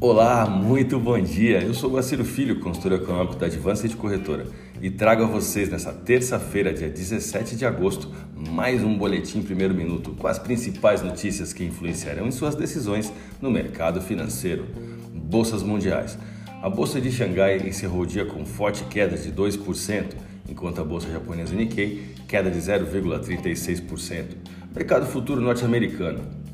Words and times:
Olá, 0.00 0.46
muito 0.46 0.96
bom 1.00 1.18
dia. 1.18 1.60
Eu 1.60 1.74
sou 1.74 1.90
Guaciro 1.90 2.24
Filho, 2.24 2.60
consultor 2.60 2.92
econômico 2.92 3.34
da 3.34 3.46
Advanced 3.46 3.96
Corretora, 3.96 4.46
e 4.80 4.88
trago 4.90 5.24
a 5.24 5.26
vocês 5.26 5.68
nessa 5.68 5.92
terça-feira, 5.92 6.72
dia 6.72 6.88
17 6.88 7.56
de 7.56 7.66
agosto, 7.66 8.08
mais 8.48 8.84
um 8.84 8.96
boletim 8.96 9.42
primeiro 9.42 9.74
minuto 9.74 10.12
com 10.12 10.28
as 10.28 10.38
principais 10.38 11.02
notícias 11.02 11.52
que 11.52 11.64
influenciarão 11.64 12.28
em 12.28 12.30
suas 12.30 12.54
decisões 12.54 13.12
no 13.42 13.50
mercado 13.50 14.00
financeiro. 14.00 14.66
Bolsas 15.12 15.64
mundiais. 15.64 16.16
A 16.62 16.70
bolsa 16.70 17.00
de 17.00 17.10
Xangai 17.10 17.56
encerrou 17.56 18.02
o 18.02 18.06
dia 18.06 18.24
com 18.24 18.46
forte 18.46 18.84
queda 18.84 19.16
de 19.16 19.32
2%, 19.32 20.14
enquanto 20.48 20.80
a 20.80 20.84
bolsa 20.84 21.10
japonesa 21.10 21.56
Nikkei 21.56 22.14
queda 22.28 22.48
de 22.52 22.58
0,36%. 22.60 24.26
Mercado 24.72 25.06
futuro 25.06 25.40
norte-americano. 25.40 26.47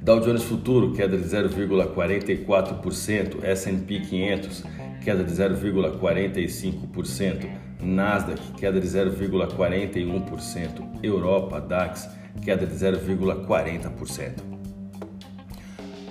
Dow 0.00 0.20
Jones 0.20 0.44
Futuro, 0.44 0.92
queda 0.92 1.16
de 1.16 1.24
0,44%, 1.24 3.44
S&P 3.44 4.00
500, 4.00 4.64
queda 5.02 5.24
de 5.24 5.32
0,45%, 5.32 7.48
Nasdaq, 7.82 8.40
queda 8.56 8.80
de 8.80 8.86
0,41%, 8.86 11.00
Europa, 11.02 11.60
DAX, 11.60 12.08
queda 12.42 12.66
de 12.66 12.74
0,40%. 12.74 14.55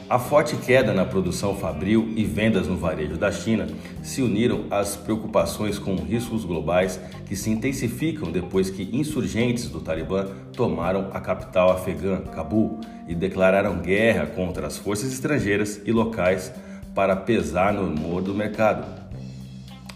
A 0.08 0.20
forte 0.20 0.55
queda 0.58 0.94
na 0.94 1.04
produção 1.04 1.55
fabril 1.55 2.14
e 2.16 2.23
vendas 2.23 2.68
no 2.68 2.77
varejo 2.77 3.18
da 3.18 3.32
China 3.32 3.66
se 4.04 4.22
uniram 4.22 4.66
às 4.70 4.95
preocupações 4.95 5.80
com 5.80 5.95
riscos 5.95 6.45
globais 6.45 7.00
que 7.26 7.36
se 7.36 7.50
intensificam 7.50 8.31
depois 8.31 8.70
que 8.70 8.88
insurgentes 8.95 9.68
do 9.68 9.81
Talibã 9.81 10.28
tomaram 10.54 11.09
a 11.12 11.20
capital 11.20 11.72
afegã, 11.72 12.22
Cabul, 12.22 12.80
e 13.08 13.16
declararam 13.16 13.80
guerra 13.80 14.28
contra 14.28 14.67
as 14.67 14.78
forças 14.78 15.11
estrangeiras 15.11 15.81
e 15.83 15.92
locais 15.92 16.53
para 16.94 17.16
pesar 17.16 17.73
no 17.73 17.88
humor 17.88 18.22
do 18.22 18.36
mercado. 18.36 18.86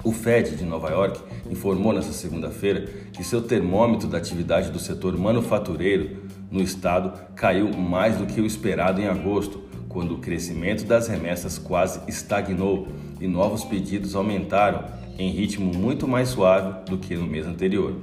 O 0.03 0.11
Fed 0.11 0.55
de 0.55 0.65
Nova 0.65 0.89
York 0.89 1.19
informou 1.51 1.93
nesta 1.93 2.13
segunda-feira 2.13 2.87
que 3.13 3.23
seu 3.23 3.43
termômetro 3.43 4.07
da 4.07 4.17
atividade 4.17 4.71
do 4.71 4.79
setor 4.79 5.15
manufatureiro 5.15 6.23
no 6.49 6.63
estado 6.63 7.13
caiu 7.35 7.71
mais 7.77 8.17
do 8.17 8.25
que 8.25 8.41
o 8.41 8.45
esperado 8.45 8.99
em 8.99 9.07
agosto 9.07 9.68
quando 9.89 10.13
o 10.13 10.19
crescimento 10.19 10.85
das 10.85 11.07
remessas 11.07 11.57
quase 11.57 11.99
estagnou 12.07 12.87
e 13.19 13.27
novos 13.27 13.65
pedidos 13.65 14.15
aumentaram 14.15 14.85
em 15.17 15.31
ritmo 15.31 15.73
muito 15.73 16.07
mais 16.07 16.29
suave 16.29 16.85
do 16.85 16.97
que 16.97 17.15
no 17.15 17.25
mês 17.25 17.45
anterior. 17.45 17.93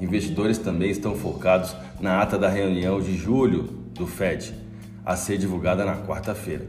Investidores 0.00 0.56
também 0.56 0.90
estão 0.90 1.14
focados 1.14 1.76
na 2.00 2.22
ata 2.22 2.38
da 2.38 2.48
reunião 2.48 3.00
de 3.00 3.14
julho 3.14 3.64
do 3.92 4.06
Fed, 4.06 4.54
a 5.04 5.16
ser 5.16 5.36
divulgada 5.36 5.84
na 5.84 5.96
quarta-feira. 5.96 6.66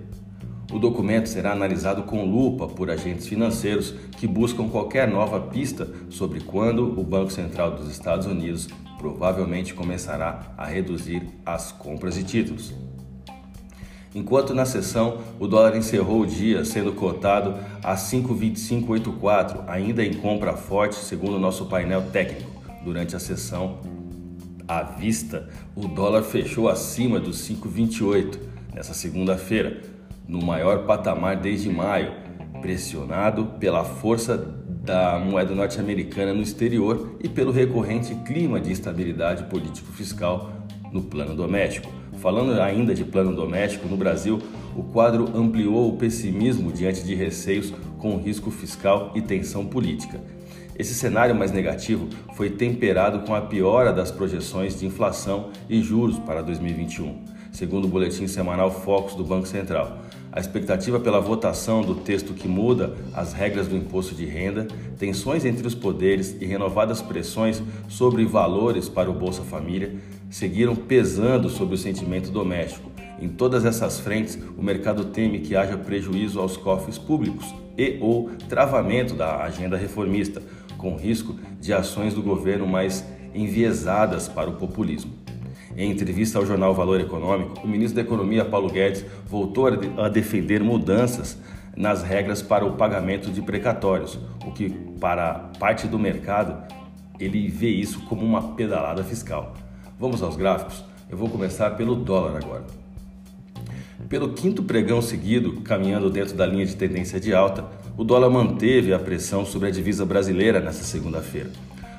O 0.72 0.78
documento 0.78 1.30
será 1.30 1.54
analisado 1.54 2.04
com 2.04 2.26
lupa 2.26 2.68
por 2.68 2.90
agentes 2.90 3.28
financeiros 3.28 3.92
que 4.18 4.28
buscam 4.28 4.68
qualquer 4.68 5.08
nova 5.08 5.40
pista 5.40 5.88
sobre 6.10 6.42
quando 6.42 7.00
o 7.00 7.04
Banco 7.04 7.32
Central 7.32 7.72
dos 7.72 7.90
Estados 7.90 8.26
Unidos 8.26 8.68
provavelmente 8.98 9.74
começará 9.74 10.54
a 10.58 10.66
reduzir 10.66 11.22
as 11.46 11.72
compras 11.72 12.16
de 12.16 12.24
títulos. 12.26 12.74
Enquanto 14.18 14.52
na 14.52 14.66
sessão 14.66 15.20
o 15.40 15.46
dólar 15.46 15.78
encerrou 15.78 16.22
o 16.22 16.26
dia 16.26 16.66
sendo 16.66 16.92
cotado 16.92 17.54
a 17.84 17.94
5,2584, 17.94 19.64
ainda 19.68 20.04
em 20.04 20.12
compra 20.16 20.54
forte, 20.54 20.96
segundo 20.96 21.36
o 21.36 21.40
nosso 21.40 21.68
painel 21.68 22.02
técnico. 22.12 22.50
Durante 22.84 23.16
a 23.16 23.20
sessão 23.20 23.78
à 24.68 24.82
vista, 24.82 25.48
o 25.76 25.88
dólar 25.88 26.24
fechou 26.24 26.68
acima 26.68 27.20
dos 27.20 27.48
5,28 27.48 28.40
nessa 28.74 28.96
segunda-feira, 28.96 29.82
no 30.28 30.44
maior 30.44 30.88
patamar 30.88 31.36
desde 31.36 31.70
maio, 31.70 32.12
pressionado 32.60 33.46
pela 33.60 33.84
força 33.84 34.36
da 34.36 35.20
moeda 35.20 35.54
norte-americana 35.54 36.34
no 36.34 36.42
exterior 36.42 37.18
e 37.24 37.30
pelo 37.30 37.52
recorrente 37.52 38.16
clima 38.26 38.60
de 38.60 38.72
instabilidade 38.72 39.44
político-fiscal 39.44 40.58
no 40.98 41.04
plano 41.04 41.36
doméstico. 41.36 41.92
Falando 42.20 42.60
ainda 42.60 42.96
de 42.96 43.06
plano 43.06 43.36
doméstico, 43.36 43.88
no 43.88 43.96
Brasil, 43.96 44.40
o 44.76 44.82
quadro 44.82 45.30
ampliou 45.38 45.90
o 45.90 45.98
pessimismo 45.98 46.72
diante 46.72 47.04
de 47.04 47.14
receios 47.14 47.72
com 48.00 48.18
risco 48.18 48.50
fiscal 48.50 49.12
e 49.14 49.22
tensão 49.22 49.66
política. 49.66 50.20
Esse 50.78 50.94
cenário 50.94 51.36
mais 51.36 51.52
negativo 51.52 52.08
foi 52.36 52.50
temperado 52.50 53.20
com 53.20 53.34
a 53.34 53.42
piora 53.42 53.94
das 53.94 54.12
projeções 54.12 54.80
de 54.80 54.86
inflação 54.86 55.50
e 55.70 55.82
juros 55.82 56.18
para 56.20 56.42
2021, 56.42 57.24
segundo 57.52 57.86
o 57.86 57.88
boletim 57.88 58.28
semanal 58.28 58.72
Focus 58.72 59.16
do 59.16 59.24
Banco 59.24 59.48
Central. 59.48 60.00
A 60.32 60.40
expectativa 60.40 61.00
pela 61.00 61.20
votação 61.20 61.82
do 61.82 61.96
texto 61.96 62.34
que 62.34 62.48
muda 62.48 62.96
as 63.14 63.34
regras 63.34 63.68
do 63.68 63.76
imposto 63.76 64.14
de 64.14 64.26
renda, 64.26 64.68
tensões 65.00 65.46
entre 65.46 65.66
os 65.66 65.74
poderes 65.74 66.36
e 66.40 66.46
renovadas 66.46 67.02
pressões 67.02 67.62
sobre 67.88 68.24
valores 68.24 68.88
para 68.88 69.10
o 69.10 69.14
Bolsa 69.14 69.42
Família 69.42 69.96
seguiram 70.30 70.76
pesando 70.76 71.50
sobre 71.50 71.76
o 71.76 71.78
sentimento 71.78 72.30
doméstico. 72.30 72.92
Em 73.20 73.28
todas 73.28 73.66
essas 73.66 74.00
frentes, 74.00 74.38
o 74.58 74.62
mercado 74.62 75.06
teme 75.06 75.40
que 75.40 75.56
haja 75.56 75.78
prejuízo 75.78 76.40
aos 76.40 76.56
cofres 76.56 76.98
públicos 76.98 77.54
e 77.78 77.98
ou 78.00 78.30
travamento 78.48 79.14
da 79.16 79.44
agenda 79.44 79.76
reformista, 79.76 80.42
com 80.78 80.96
risco 80.96 81.36
de 81.60 81.74
ações 81.74 82.14
do 82.14 82.22
governo 82.22 82.68
mais 82.68 83.04
enviesadas 83.34 84.28
para 84.28 84.50
o 84.50 84.54
populismo. 84.54 85.12
Em 85.76 85.92
entrevista 85.92 86.40
ao 86.40 86.46
jornal 86.46 86.74
Valor 86.74 87.00
Econômico, 87.00 87.60
o 87.64 87.68
ministro 87.68 87.96
da 87.96 88.02
Economia, 88.02 88.46
Paulo 88.46 88.70
Guedes, 88.70 89.06
voltou 89.28 89.68
a 89.98 90.10
defender 90.10 90.64
mudanças 90.64 91.38
nas 91.76 92.02
regras 92.02 92.42
para 92.42 92.66
o 92.66 92.74
pagamento 92.74 93.30
de 93.30 93.42
precatórios, 93.42 94.20
o 94.46 94.52
que, 94.52 94.70
para 95.00 95.52
parte 95.60 95.88
do 95.88 96.00
mercado, 96.00 96.64
ele 97.20 97.48
vê 97.48 97.70
isso 97.70 98.02
como 98.06 98.26
uma 98.26 98.56
pedalada 98.56 99.04
fiscal. 99.04 99.54
Vamos 100.00 100.22
aos 100.22 100.36
gráficos? 100.36 100.84
Eu 101.10 101.18
vou 101.18 101.28
começar 101.28 101.72
pelo 101.72 101.96
dólar 101.96 102.38
agora. 102.38 102.66
Pelo 104.08 104.34
quinto 104.34 104.62
pregão 104.62 105.02
seguido, 105.02 105.62
caminhando 105.62 106.08
dentro 106.08 106.36
da 106.36 106.46
linha 106.46 106.68
de 106.68 106.76
tendência 106.76 107.20
de 107.20 107.34
alta, 107.34 107.66
o 107.98 108.04
dólar 108.04 108.30
manteve 108.30 108.94
a 108.94 109.00
pressão 109.00 109.44
sobre 109.44 109.70
a 109.70 109.72
divisa 109.72 110.06
brasileira 110.06 110.60
nesta 110.60 110.84
segunda-feira. 110.84 111.50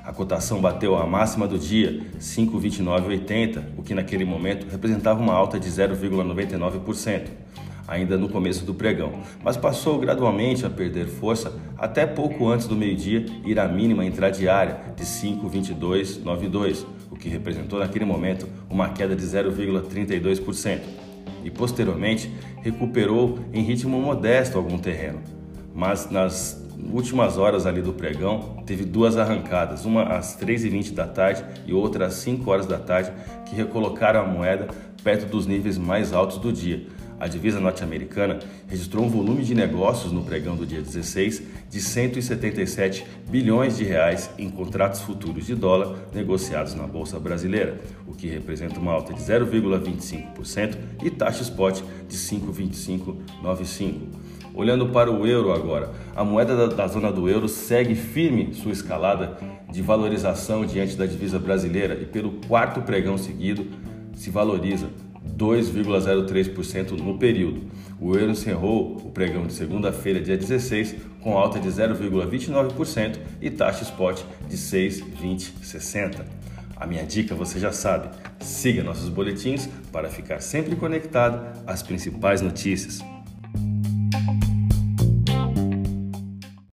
A 0.04 0.12
cotação 0.12 0.60
bateu 0.60 0.96
a 0.96 1.04
máxima 1.08 1.48
do 1.48 1.58
dia, 1.58 2.06
5,2980, 2.20 3.64
o 3.76 3.82
que 3.82 3.94
naquele 3.94 4.24
momento 4.24 4.70
representava 4.70 5.20
uma 5.20 5.34
alta 5.34 5.58
de 5.58 5.68
0,99% 5.68 7.26
ainda 7.88 8.18
no 8.18 8.28
começo 8.28 8.66
do 8.66 8.74
pregão, 8.74 9.22
mas 9.42 9.56
passou 9.56 9.98
gradualmente 9.98 10.66
a 10.66 10.70
perder 10.70 11.06
força 11.06 11.58
até 11.78 12.06
pouco 12.06 12.46
antes 12.46 12.68
do 12.68 12.76
meio-dia 12.76 13.24
ir 13.46 13.58
à 13.58 13.66
mínima 13.66 14.04
intradiária 14.04 14.78
de 14.94 15.04
5,2292, 15.04 16.84
o 17.10 17.16
que 17.16 17.28
representou 17.28 17.78
naquele 17.78 18.04
momento 18.04 18.48
uma 18.68 18.88
queda 18.90 19.14
de 19.14 19.24
0,32%. 19.24 20.80
E 21.44 21.50
posteriormente 21.50 22.30
recuperou 22.62 23.38
em 23.52 23.62
ritmo 23.62 24.00
modesto 24.00 24.58
algum 24.58 24.76
terreno, 24.78 25.20
mas 25.74 26.10
nas 26.10 26.64
últimas 26.92 27.38
horas 27.38 27.66
ali 27.66 27.80
do 27.80 27.92
pregão 27.92 28.62
teve 28.66 28.84
duas 28.84 29.16
arrancadas, 29.16 29.84
uma 29.84 30.02
às 30.04 30.36
3h20 30.38 30.92
da 30.92 31.06
tarde 31.06 31.44
e 31.66 31.72
outra 31.72 32.06
às 32.06 32.14
5 32.14 32.50
horas 32.50 32.66
da 32.66 32.78
tarde, 32.78 33.12
que 33.46 33.54
recolocaram 33.54 34.20
a 34.20 34.24
moeda 34.24 34.68
perto 35.02 35.26
dos 35.26 35.46
níveis 35.46 35.78
mais 35.78 36.12
altos 36.12 36.38
do 36.38 36.52
dia 36.52 36.86
a 37.20 37.26
divisa 37.26 37.60
norte-americana 37.60 38.38
registrou 38.66 39.04
um 39.04 39.08
volume 39.08 39.42
de 39.42 39.54
negócios 39.54 40.12
no 40.12 40.22
pregão 40.22 40.56
do 40.56 40.66
dia 40.66 40.80
16 40.80 41.42
de 41.68 41.80
177 41.80 43.04
bilhões 43.28 43.76
de 43.76 43.84
reais 43.84 44.30
em 44.38 44.48
contratos 44.48 45.00
futuros 45.00 45.46
de 45.46 45.54
dólar 45.54 45.96
negociados 46.14 46.74
na 46.74 46.86
bolsa 46.86 47.18
brasileira, 47.18 47.80
o 48.06 48.12
que 48.12 48.28
representa 48.28 48.78
uma 48.78 48.92
alta 48.92 49.12
de 49.12 49.20
0,25% 49.20 50.76
e 51.02 51.10
taxa 51.10 51.42
spot 51.42 51.80
de 52.08 52.16
5,2595. 52.16 53.94
Olhando 54.54 54.88
para 54.88 55.10
o 55.10 55.24
euro 55.24 55.52
agora, 55.52 55.92
a 56.16 56.24
moeda 56.24 56.56
da, 56.56 56.74
da, 56.74 56.86
zona 56.88 57.12
do 57.12 57.28
euro 57.28 57.48
segue 57.48 57.94
firme 57.94 58.52
sua 58.54 58.72
escalada 58.72 59.38
de 59.70 59.80
valorização 59.80 60.66
diante 60.66 60.96
da 60.96 61.06
divisa 61.06 61.38
brasileira 61.38 61.94
e 61.94 62.04
pelo 62.04 62.32
quarto 62.48 62.82
pregão 62.82 63.16
seguido 63.16 63.66
se 64.14 64.30
valoriza 64.30 64.88
2,03% 65.36 66.92
no 66.92 67.18
período. 67.18 67.62
O 68.00 68.14
euro 68.16 68.32
encerrou 68.32 68.96
o 68.96 69.10
pregão 69.10 69.46
de 69.46 69.52
segunda-feira, 69.52 70.20
dia 70.20 70.36
16, 70.36 70.96
com 71.20 71.36
alta 71.36 71.58
de 71.58 71.68
0,29% 71.68 73.18
e 73.40 73.50
taxa 73.50 73.82
spot 73.82 74.22
de 74.48 74.56
6,2060. 74.56 76.24
A 76.76 76.86
minha 76.86 77.04
dica 77.04 77.34
você 77.34 77.58
já 77.58 77.72
sabe: 77.72 78.08
siga 78.40 78.84
nossos 78.84 79.08
boletins 79.08 79.68
para 79.90 80.08
ficar 80.08 80.40
sempre 80.40 80.76
conectado 80.76 81.44
às 81.66 81.82
principais 81.82 82.40
notícias. 82.40 83.02